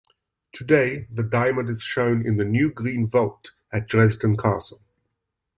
[0.51, 4.81] Today, the diamond is shown in the "New Green Vault" at Dresden Castle.